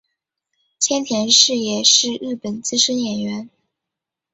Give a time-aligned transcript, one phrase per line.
[0.79, 3.51] 千田是也是日本资深演员。